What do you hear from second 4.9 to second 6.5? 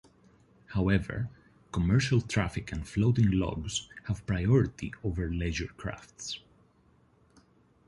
over leisure crafts.